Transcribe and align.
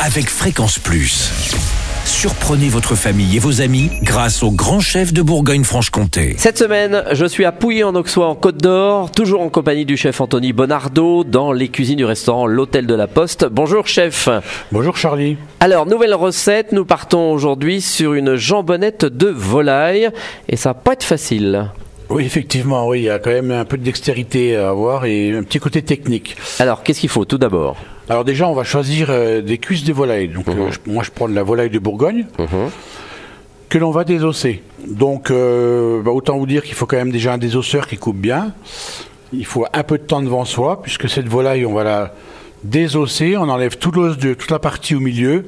avec 0.00 0.28
Fréquence 0.28 0.78
Plus. 0.78 1.30
Surprenez 2.04 2.68
votre 2.68 2.94
famille 2.94 3.36
et 3.36 3.38
vos 3.38 3.60
amis 3.60 3.90
grâce 4.02 4.42
au 4.42 4.50
grand 4.50 4.80
chef 4.80 5.12
de 5.12 5.22
Bourgogne-Franche-Comté. 5.22 6.34
Cette 6.38 6.58
semaine, 6.58 7.04
je 7.12 7.24
suis 7.24 7.44
à 7.44 7.52
Pouilly 7.52 7.84
en 7.84 7.94
Auxois 7.94 8.26
en 8.26 8.34
Côte 8.34 8.58
d'Or, 8.58 9.10
toujours 9.10 9.40
en 9.40 9.48
compagnie 9.48 9.86
du 9.86 9.96
chef 9.96 10.20
Anthony 10.20 10.52
Bonardo 10.52 11.24
dans 11.24 11.52
les 11.52 11.68
cuisines 11.68 11.96
du 11.96 12.04
restaurant 12.04 12.46
L'Hôtel 12.46 12.86
de 12.86 12.94
la 12.94 13.06
Poste. 13.06 13.46
Bonjour 13.50 13.86
chef. 13.86 14.28
Bonjour 14.72 14.96
Charlie. 14.96 15.36
Alors, 15.60 15.86
nouvelle 15.86 16.14
recette, 16.14 16.72
nous 16.72 16.84
partons 16.84 17.32
aujourd'hui 17.32 17.80
sur 17.80 18.14
une 18.14 18.36
jambonnette 18.36 19.04
de 19.04 19.28
volaille 19.28 20.10
et 20.48 20.56
ça 20.56 20.70
va 20.70 20.74
pas 20.74 20.92
être 20.92 21.04
facile. 21.04 21.70
Oui, 22.10 22.24
effectivement, 22.24 22.86
oui, 22.86 23.00
il 23.00 23.04
y 23.04 23.10
a 23.10 23.18
quand 23.18 23.30
même 23.30 23.50
un 23.50 23.64
peu 23.64 23.78
de 23.78 23.84
dextérité 23.84 24.56
à 24.56 24.68
avoir 24.68 25.06
et 25.06 25.32
un 25.32 25.42
petit 25.42 25.58
côté 25.58 25.80
technique. 25.80 26.36
Alors, 26.58 26.82
qu'est-ce 26.82 27.00
qu'il 27.00 27.08
faut 27.08 27.24
tout 27.24 27.38
d'abord? 27.38 27.76
Alors 28.08 28.24
déjà, 28.24 28.48
on 28.48 28.54
va 28.54 28.64
choisir 28.64 29.08
euh, 29.10 29.40
des 29.40 29.58
cuisses 29.58 29.84
de 29.84 29.92
volaille. 29.92 30.28
Donc 30.28 30.48
euh, 30.48 30.70
je- 30.70 30.90
moi, 30.90 31.02
je 31.02 31.10
prends 31.10 31.28
de 31.28 31.34
la 31.34 31.42
volaille 31.42 31.70
de 31.70 31.78
Bourgogne 31.78 32.26
que 33.68 33.78
l'on 33.78 33.90
va 33.90 34.04
désosser. 34.04 34.62
Donc 34.86 35.30
euh, 35.30 36.02
bah, 36.02 36.10
autant 36.10 36.36
vous 36.38 36.46
dire 36.46 36.62
qu'il 36.62 36.74
faut 36.74 36.86
quand 36.86 36.96
même 36.96 37.10
déjà 37.12 37.32
un 37.32 37.38
désosseur 37.38 37.86
qui 37.86 37.96
coupe 37.96 38.16
bien. 38.18 38.52
Il 39.32 39.46
faut 39.46 39.64
un 39.72 39.82
peu 39.82 39.98
de 39.98 40.02
temps 40.04 40.22
devant 40.22 40.44
soi 40.44 40.82
puisque 40.82 41.08
cette 41.08 41.26
volaille, 41.28 41.64
on 41.66 41.72
va 41.74 41.82
la 41.84 42.14
désosser, 42.62 43.36
on 43.36 43.48
enlève 43.48 43.76
tout 43.78 43.90
l'os 43.90 44.16
de 44.16 44.32
toute 44.34 44.50
la 44.50 44.58
partie 44.58 44.94
au 44.94 45.00
milieu 45.00 45.44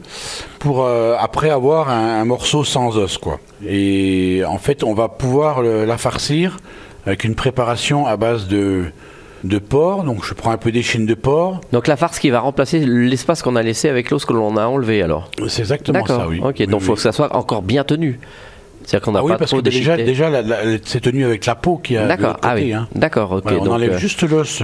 pour 0.58 0.84
euh, 0.84 1.14
après 1.18 1.50
avoir 1.50 1.88
un, 1.90 2.20
un 2.20 2.24
morceau 2.24 2.64
sans 2.64 2.96
os 2.96 3.16
quoi. 3.18 3.38
Et 3.66 4.42
en 4.46 4.58
fait, 4.58 4.82
on 4.82 4.92
va 4.94 5.08
pouvoir 5.08 5.62
le- 5.62 5.84
la 5.84 5.96
farcir 5.98 6.56
avec 7.06 7.24
une 7.24 7.34
préparation 7.34 8.06
à 8.06 8.16
base 8.16 8.48
de 8.48 8.86
de 9.44 9.58
porc. 9.58 10.04
Donc 10.04 10.24
je 10.24 10.34
prends 10.34 10.50
un 10.50 10.56
peu 10.58 10.72
d'échine 10.72 11.06
de 11.06 11.14
porc. 11.14 11.60
Donc 11.72 11.86
la 11.86 11.96
farce 11.96 12.18
qui 12.18 12.30
va 12.30 12.40
remplacer 12.40 12.80
l'espace 12.80 13.42
qu'on 13.42 13.56
a 13.56 13.62
laissé 13.62 13.88
avec 13.88 14.10
l'os 14.10 14.24
que 14.24 14.32
l'on 14.32 14.56
a 14.56 14.66
enlevé 14.66 15.02
alors. 15.02 15.30
C'est 15.48 15.62
exactement 15.62 16.04
ça, 16.06 16.26
oui. 16.28 16.40
Ok, 16.42 16.56
Oui, 16.60 16.66
donc 16.66 16.80
il 16.82 16.84
faut 16.86 16.94
que 16.94 17.00
ça 17.00 17.12
soit 17.12 17.34
encore 17.36 17.62
bien 17.62 17.84
tenu. 17.84 18.18
C'est-à-dire 18.84 19.04
qu'on 19.04 19.12
n'a 19.12 19.18
Ah 19.18 19.24
oui, 19.24 19.32
pas 19.32 19.38
parce 19.38 19.50
trop 19.50 19.58
que 19.58 19.64
déjà, 19.64 19.96
déjà 19.96 20.30
c'est 20.84 21.00
tenu 21.00 21.24
avec 21.24 21.44
la 21.46 21.56
peau 21.56 21.76
qui 21.78 21.96
a 21.96 22.06
D'accord, 22.06 22.36
ah 22.42 22.54
oui. 22.54 22.72
hein. 22.72 22.86
D'accord, 22.94 23.32
ok. 23.32 23.42
Voilà, 23.42 23.58
on 23.58 23.64
donc, 23.64 23.74
enlève 23.74 23.94
euh, 23.94 23.98
juste 23.98 24.22
l'os 24.22 24.62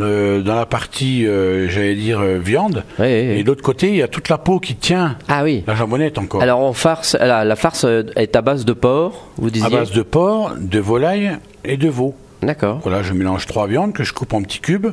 euh, 0.00 0.42
dans 0.42 0.54
la 0.56 0.66
partie, 0.66 1.26
euh, 1.26 1.66
j'allais 1.70 1.94
dire, 1.94 2.20
euh, 2.20 2.38
viande. 2.38 2.82
oui, 2.98 3.06
oui, 3.06 3.26
oui. 3.30 3.38
Et 3.38 3.42
de 3.42 3.46
l'autre 3.48 3.62
côté, 3.62 3.88
il 3.88 3.96
y 3.96 4.02
a 4.02 4.08
toute 4.08 4.28
la 4.28 4.36
peau 4.36 4.58
qui 4.58 4.74
tient 4.74 5.16
Ah 5.28 5.44
oui. 5.44 5.62
la 5.66 5.74
jambonnette 5.76 6.18
encore. 6.18 6.42
Alors 6.42 6.60
on 6.60 6.72
farce, 6.74 7.16
la, 7.18 7.44
la 7.44 7.56
farce 7.56 7.86
est 8.16 8.36
à 8.36 8.42
base 8.42 8.66
de 8.66 8.72
porc, 8.74 9.28
vous 9.38 9.48
disiez 9.50 9.66
à 9.66 9.70
base 9.70 9.92
de 9.92 10.02
porc, 10.02 10.52
de 10.60 10.78
volaille 10.80 11.32
et 11.64 11.76
de 11.78 11.88
veau. 11.88 12.14
D'accord. 12.44 12.80
Voilà, 12.82 13.02
je 13.02 13.12
mélange 13.12 13.46
trois 13.46 13.66
viandes 13.66 13.92
que 13.92 14.04
je 14.04 14.12
coupe 14.12 14.32
en 14.32 14.42
petits 14.42 14.60
cubes 14.60 14.88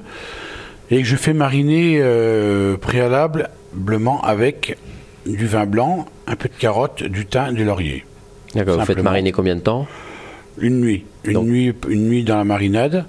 et 0.90 1.02
que 1.02 1.08
je 1.08 1.16
fais 1.16 1.34
mariner 1.34 1.98
euh, 2.00 2.78
préalablement 2.78 4.22
avec 4.22 4.78
du 5.26 5.48
vin 5.48 5.66
blanc, 5.66 6.06
un 6.28 6.36
peu 6.36 6.50
de 6.50 6.54
carotte, 6.54 7.04
du 7.04 7.26
thym, 7.26 7.54
du 7.54 7.64
laurier. 7.64 8.06
D'accord. 8.56 8.80
Vous 8.80 8.86
faites 8.86 9.02
mariner 9.02 9.32
combien 9.32 9.56
de 9.56 9.62
temps? 9.62 9.88
Une 10.58 10.82
nuit. 10.82 11.06
Une, 11.24 11.34
Donc. 11.34 11.46
nuit, 11.48 11.74
une 11.88 12.10
nuit 12.10 12.24
dans 12.24 12.38
la 12.38 12.44
marinade. 12.44 13.06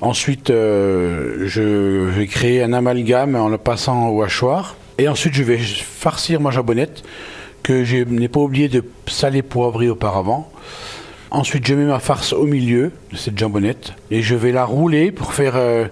Ensuite, 0.00 0.50
euh, 0.50 1.44
je 1.46 1.60
vais 2.08 2.26
créer 2.26 2.62
un 2.62 2.72
amalgame 2.72 3.36
en 3.36 3.48
le 3.48 3.58
passant 3.58 4.08
au 4.08 4.22
hachoir. 4.22 4.76
Et 4.98 5.08
ensuite, 5.08 5.34
je 5.34 5.42
vais 5.42 5.58
farcir 5.58 6.40
ma 6.40 6.50
jambonnette 6.50 7.02
que 7.62 7.84
je 7.84 7.98
n'ai 7.98 8.28
pas 8.28 8.40
oublié 8.40 8.68
de 8.68 8.82
saler 9.06 9.42
poivrer 9.42 9.88
auparavant. 9.88 10.50
Ensuite, 11.30 11.66
je 11.66 11.74
mets 11.74 11.84
ma 11.84 12.00
farce 12.00 12.32
au 12.32 12.44
milieu 12.44 12.90
de 13.12 13.16
cette 13.16 13.38
jambonnette 13.38 13.92
et 14.10 14.20
je 14.22 14.34
vais 14.34 14.50
la 14.52 14.64
rouler 14.64 15.12
pour 15.12 15.32
faire, 15.32 15.52
euh, 15.56 15.86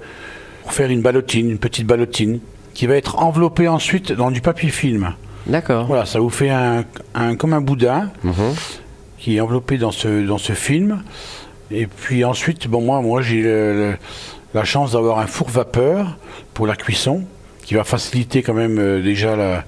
pour 0.63 0.73
faire 0.73 0.91
une 0.91 1.01
ballotine, 1.01 1.51
une 1.51 1.59
petite 1.59 1.87
ballotine, 1.87 2.41
qui 2.75 2.87
va 2.87 2.97
être 2.97 3.21
enveloppée 3.21 3.69
ensuite 3.69 4.11
dans 4.13 4.31
du 4.33 4.41
papier 4.41 4.69
film. 4.71 5.15
D'accord. 5.47 5.87
Voilà, 5.87 6.07
ça 6.07 6.19
vous 6.19 6.31
fait 6.31 6.51
un, 6.51 6.85
un- 7.15 7.37
comme 7.37 7.53
un 7.53 7.61
boudin 7.61 8.11
Mhm. 8.25 8.35
qui 9.19 9.37
est 9.37 9.41
enveloppé 9.41 9.79
dans 9.79 9.93
ce, 9.93 10.27
dans 10.27 10.39
ce 10.39 10.53
film. 10.55 11.03
Et 11.71 11.87
puis 11.87 12.25
ensuite, 12.25 12.67
bon, 12.69 12.81
moi, 12.83 13.01
moi 13.01 13.23
j'ai 13.23 13.41
le- 13.43 13.75
le- 13.75 13.97
la 14.55 14.65
chance 14.65 14.93
d'avoir 14.93 15.19
un 15.21 15.27
four 15.27 15.49
vapeur 15.49 16.17
pour 16.55 16.67
la 16.67 16.75
cuisson, 16.75 17.23
qui 17.63 17.75
va 17.75 17.85
faciliter 17.85 18.43
quand 18.43 18.55
même 18.55 18.79
euh, 18.79 19.03
déjà 19.03 19.37
la, 19.37 19.65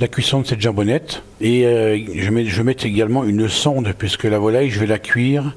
la 0.00 0.08
cuisson 0.08 0.40
de 0.40 0.46
cette 0.46 0.60
jambonnette. 0.60 1.22
Et 1.40 1.66
euh, 1.66 1.98
je, 2.14 2.30
mets, 2.30 2.44
je 2.46 2.62
mets 2.62 2.76
également 2.82 3.24
une 3.24 3.48
sonde, 3.48 3.92
puisque 3.98 4.24
la 4.24 4.38
volaille, 4.38 4.70
je 4.70 4.80
vais 4.80 4.86
la 4.86 4.98
cuire 4.98 5.54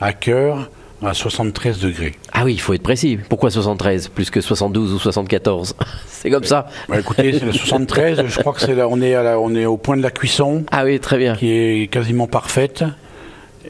à 0.00 0.12
cœur 0.12 0.70
à 1.04 1.14
73 1.14 1.80
degrés. 1.80 2.12
Ah 2.32 2.44
oui, 2.44 2.54
il 2.54 2.60
faut 2.60 2.74
être 2.74 2.82
précis. 2.82 3.18
Pourquoi 3.28 3.50
73 3.50 4.08
plus 4.08 4.30
que 4.30 4.40
72 4.40 4.92
ou 4.92 4.98
74 4.98 5.74
C'est 6.06 6.30
comme 6.30 6.44
ça. 6.44 6.68
Bah, 6.88 7.00
écoutez, 7.00 7.32
c'est 7.38 7.44
le 7.44 7.52
73, 7.52 8.24
je 8.28 8.38
crois 8.40 8.52
que 8.52 8.60
c'est 8.60 8.74
là, 8.74 8.86
on 8.88 9.00
est, 9.02 9.14
à 9.14 9.22
la- 9.24 9.40
on 9.40 9.52
est 9.54 9.66
au 9.66 9.76
point 9.76 9.96
de 9.96 10.02
la 10.02 10.10
cuisson, 10.12 10.64
Ah 10.70 10.84
oui, 10.84 11.00
très 11.00 11.18
bien. 11.18 11.34
qui 11.34 11.50
est 11.50 11.88
quasiment 11.90 12.28
parfaite. 12.28 12.84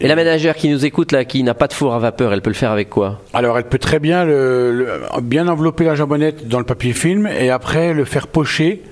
Et 0.00 0.08
la 0.08 0.16
ménagère 0.16 0.56
qui 0.56 0.68
nous 0.68 0.84
écoute 0.84 1.12
là, 1.12 1.24
qui 1.24 1.42
n'a 1.42 1.54
pas 1.54 1.68
de 1.68 1.72
four 1.72 1.94
à 1.94 1.98
vapeur, 1.98 2.32
elle 2.32 2.42
peut 2.42 2.50
le 2.50 2.54
faire 2.54 2.70
avec 2.70 2.90
quoi? 2.90 3.20
Alors, 3.32 3.56
elle 3.56 3.64
peut 3.64 3.78
très 3.78 3.98
bien 3.98 4.24
le, 4.24 4.72
le- 4.72 5.20
bien 5.22 5.48
envelopper 5.48 5.84
la 5.84 5.94
jambonnette 5.94 6.48
dans 6.48 6.58
le 6.58 6.64
papier 6.64 6.92
film 6.92 7.26
et 7.26 7.48
après 7.50 7.94
le 7.94 8.04
faire 8.04 8.26
pocher 8.26 8.82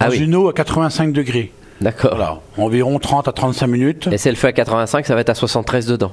dans 0.00 0.06
Ah 0.06 0.08
oui. 0.10 0.18
une 0.18 0.34
eau 0.34 0.48
à 0.48 0.52
85 0.52 1.12
degrés. 1.12 1.52
D'accord. 1.80 2.16
Voilà, 2.16 2.40
environ 2.56 2.98
30 2.98 3.28
à 3.28 3.32
35 3.32 3.66
minutes. 3.66 4.08
Et 4.10 4.18
si 4.18 4.28
elle 4.28 4.36
fait 4.36 4.48
à 4.48 4.52
85, 4.52 5.06
ça 5.06 5.14
va 5.14 5.20
être 5.20 5.28
à 5.30 5.34
73 5.34 5.86
dedans. 5.86 6.12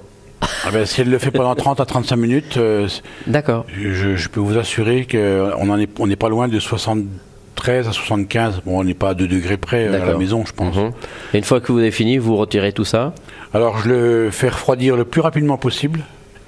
Ah 0.66 0.72
ben, 0.72 0.86
si 0.86 1.00
elle 1.02 1.10
le 1.10 1.20
fait 1.20 1.32
pendant 1.32 1.56
30 1.56 1.80
à 1.80 1.86
35 1.86 2.16
minutes, 2.18 2.58
euh, 2.58 2.88
D'accord. 3.28 3.66
je, 3.74 4.16
je 4.16 4.30
peux 4.30 4.42
vous 4.42 4.58
assurer 4.58 5.08
qu'on 5.10 5.70
en 5.70 5.80
est, 5.80 5.90
on 6.00 6.08
n'est 6.08 6.18
pas 6.18 6.28
loin 6.28 6.50
de 6.50 6.60
73 6.60 7.88
à 7.88 7.92
75. 7.94 8.62
Bon, 8.66 8.80
on 8.80 8.84
n'est 8.84 8.94
pas 8.94 9.10
à 9.10 9.14
2 9.14 9.26
degrés 9.28 9.56
près 9.58 9.88
euh, 9.88 10.02
à 10.02 10.06
la 10.06 10.18
maison, 10.18 10.44
je 10.46 10.52
pense. 10.54 10.76
Mhm. 10.76 10.92
Et 11.34 11.38
une 11.38 11.44
fois 11.46 11.62
que 11.62 11.72
vous 11.72 11.80
avez 11.80 11.92
fini, 11.92 12.18
vous 12.18 12.36
retirez 12.36 12.74
tout 12.74 12.84
ça 12.86 13.14
Alors, 13.54 13.78
je 13.78 13.90
le 13.90 14.30
fais 14.32 14.50
refroidir 14.50 14.98
le 14.98 15.06
plus 15.06 15.22
rapidement 15.22 15.58
possible. 15.58 16.02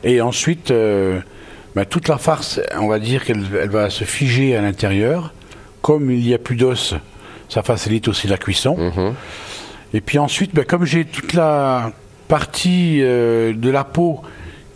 Et 0.04 0.20
ensuite, 0.20 0.72
euh, 0.72 1.20
ben, 1.76 1.86
toute 1.86 2.10
la 2.10 2.18
farce, 2.18 2.60
on 2.78 2.88
va 2.88 3.00
dire 3.00 3.24
qu'elle 3.24 3.44
elle 3.62 3.70
va 3.70 3.90
se 3.90 4.04
figer 4.04 4.58
à 4.58 4.62
l'intérieur. 4.62 5.32
Comme 5.82 6.12
il 6.12 6.20
n'y 6.20 6.34
a 6.34 6.38
plus 6.38 6.56
d'os, 6.58 6.96
ça 7.50 7.64
facilite 7.64 8.08
aussi 8.08 8.28
la 8.28 8.38
cuisson. 8.38 8.78
Et 9.94 10.02
puis 10.02 10.18
ensuite, 10.20 10.54
ben, 10.54 10.66
comme 10.66 10.86
j'ai 10.86 11.06
toute 11.06 11.34
la 11.34 11.92
partie 12.28 13.00
euh, 13.02 13.54
de 13.54 13.70
la 13.70 13.84
peau 13.84 14.22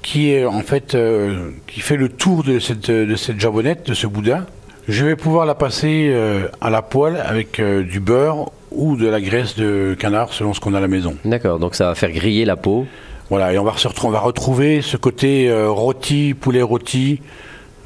qui 0.02 0.32
est 0.32 0.46
en 0.46 0.62
fait 0.62 0.96
euh, 0.96 1.50
qui 1.68 1.82
fait 1.82 1.98
le 1.98 2.08
tour 2.10 2.44
de 2.44 2.60
cette, 2.60 2.90
de 2.92 3.16
cette 3.16 3.40
jambonnette, 3.40 3.88
de 3.88 3.94
ce 3.94 4.08
boudin, 4.08 4.46
je 4.88 5.06
vais 5.06 5.16
pouvoir 5.16 5.46
la 5.46 5.56
passer 5.56 6.10
euh, 6.12 6.48
à 6.62 6.70
la 6.70 6.82
poêle 6.82 7.22
avec 7.26 7.60
du 7.62 8.00
beurre 8.00 8.52
ou 8.72 8.96
de 8.96 9.08
la 9.08 9.20
graisse 9.20 9.56
de 9.56 9.96
canard 10.00 10.32
selon 10.32 10.54
ce 10.54 10.60
qu'on 10.60 10.74
a 10.74 10.78
à 10.78 10.82
la 10.82 10.88
maison. 10.88 11.16
D'accord, 11.26 11.60
donc 11.60 11.76
ça 11.76 11.88
va 11.88 11.96
faire 11.96 12.12
griller 12.12 12.46
la 12.46 12.56
peau. 12.56 12.86
Voilà, 13.30 13.52
et 13.54 13.58
on 13.60 13.64
va, 13.64 13.74
se 13.78 13.88
retrouver- 13.88 14.08
on 14.10 14.12
va 14.12 14.20
retrouver 14.22 14.82
ce 14.82 14.96
côté 14.98 15.52
rôti, 15.68 16.34
poulet 16.34 16.62
rôti, 16.64 17.20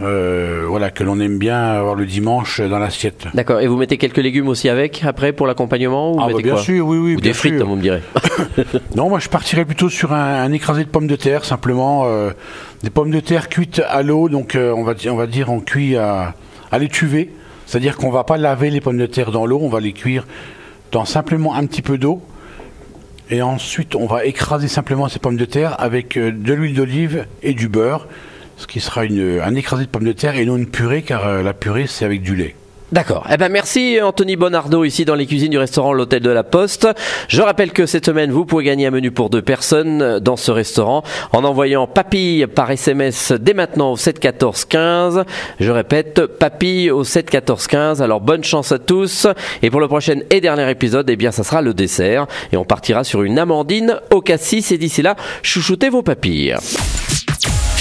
euh, 0.01 0.65
voilà, 0.67 0.89
que 0.89 1.03
l'on 1.03 1.19
aime 1.19 1.37
bien 1.37 1.57
avoir 1.63 1.95
le 1.95 2.05
dimanche 2.05 2.59
dans 2.61 2.79
l'assiette. 2.79 3.27
D'accord, 3.33 3.61
et 3.61 3.67
vous 3.67 3.77
mettez 3.77 3.97
quelques 3.97 4.17
légumes 4.17 4.47
aussi 4.47 4.67
avec, 4.69 5.03
après, 5.05 5.33
pour 5.33 5.45
l'accompagnement 5.45 6.17
Ah, 6.19 6.27
bah, 6.31 6.39
bien 6.41 6.53
quoi 6.53 6.61
sûr, 6.61 6.87
oui, 6.87 6.97
oui. 6.97 7.15
Ou 7.15 7.19
bien 7.19 7.29
des 7.31 7.33
frites, 7.33 7.57
sûr. 7.57 7.67
vous 7.67 7.75
me 7.75 7.81
direz. 7.81 8.01
Non, 8.95 9.09
moi 9.09 9.19
je 9.19 9.29
partirais 9.29 9.65
plutôt 9.65 9.89
sur 9.89 10.11
un, 10.13 10.43
un 10.43 10.51
écrasé 10.51 10.83
de 10.83 10.89
pommes 10.89 11.07
de 11.07 11.15
terre, 11.15 11.45
simplement 11.45 12.03
euh, 12.05 12.31
des 12.81 12.89
pommes 12.89 13.11
de 13.11 13.19
terre 13.19 13.49
cuites 13.49 13.81
à 13.87 14.01
l'eau, 14.01 14.29
donc 14.29 14.55
euh, 14.55 14.73
on 14.75 14.83
va 14.83 14.93
dire, 14.95 15.13
on 15.13 15.17
va 15.17 15.27
dire 15.27 15.49
on 15.49 15.59
cuit 15.59 15.95
à, 15.95 16.33
à 16.71 16.79
l'étuvée, 16.79 17.29
c'est-à-dire 17.67 17.95
qu'on 17.97 18.09
va 18.09 18.23
pas 18.23 18.37
laver 18.37 18.71
les 18.71 18.81
pommes 18.81 18.97
de 18.97 19.05
terre 19.05 19.31
dans 19.31 19.45
l'eau, 19.45 19.59
on 19.61 19.69
va 19.69 19.79
les 19.79 19.93
cuire 19.93 20.25
dans 20.91 21.05
simplement 21.05 21.53
un 21.55 21.65
petit 21.65 21.81
peu 21.83 21.97
d'eau, 21.99 22.21
et 23.29 23.41
ensuite 23.43 23.95
on 23.95 24.07
va 24.07 24.25
écraser 24.25 24.67
simplement 24.67 25.07
ces 25.07 25.19
pommes 25.19 25.37
de 25.37 25.45
terre 25.45 25.79
avec 25.79 26.17
de 26.17 26.53
l'huile 26.53 26.75
d'olive 26.75 27.25
et 27.43 27.53
du 27.53 27.67
beurre, 27.69 28.07
ce 28.57 28.67
qui 28.67 28.79
sera 28.79 29.05
une, 29.05 29.39
un 29.43 29.55
écrasé 29.55 29.85
de 29.85 29.89
pommes 29.89 30.03
de 30.03 30.13
terre 30.13 30.35
et 30.35 30.45
non 30.45 30.57
une 30.57 30.67
purée, 30.67 31.01
car 31.01 31.27
euh, 31.27 31.43
la 31.43 31.53
purée 31.53 31.85
c'est 31.87 32.05
avec 32.05 32.21
du 32.21 32.35
lait. 32.35 32.55
D'accord. 32.93 33.25
Eh 33.33 33.37
ben 33.37 33.49
merci 33.49 33.97
Anthony 34.03 34.35
Bonardo 34.35 34.83
ici 34.83 35.03
dans 35.03 35.15
les 35.15 35.25
cuisines 35.25 35.49
du 35.49 35.57
restaurant 35.57 35.93
L'Hôtel 35.93 36.21
de 36.21 36.29
la 36.29 36.43
Poste. 36.43 36.87
Je 37.27 37.41
rappelle 37.41 37.71
que 37.71 37.87
cette 37.87 38.05
semaine 38.05 38.29
vous 38.29 38.45
pouvez 38.45 38.65
gagner 38.65 38.85
un 38.85 38.91
menu 38.91 39.09
pour 39.09 39.31
deux 39.31 39.41
personnes 39.41 40.19
dans 40.19 40.35
ce 40.35 40.51
restaurant 40.51 41.01
en 41.31 41.43
envoyant 41.43 41.87
papille 41.87 42.45
par 42.45 42.69
SMS 42.69 43.31
dès 43.31 43.55
maintenant 43.55 43.93
au 43.93 43.97
7 43.97 44.19
14 44.19 44.65
15. 44.65 45.23
Je 45.59 45.71
répète 45.71 46.23
papille 46.27 46.91
au 46.91 47.03
7 47.03 47.31
14 47.31 47.65
15. 47.65 48.01
Alors 48.03 48.21
bonne 48.21 48.43
chance 48.43 48.71
à 48.71 48.77
tous 48.77 49.25
et 49.63 49.71
pour 49.71 49.79
le 49.79 49.87
prochain 49.87 50.19
et 50.29 50.39
dernier 50.39 50.69
épisode 50.69 51.09
eh 51.09 51.15
bien 51.15 51.31
ça 51.31 51.43
sera 51.43 51.63
le 51.63 51.73
dessert 51.73 52.27
et 52.51 52.57
on 52.57 52.63
partira 52.63 53.03
sur 53.03 53.23
une 53.23 53.39
amandine 53.39 53.99
au 54.11 54.21
cassis 54.21 54.71
et 54.71 54.77
d'ici 54.77 55.01
là 55.01 55.15
chouchoutez 55.41 55.89
vos 55.89 56.03
papilles. 56.03 56.55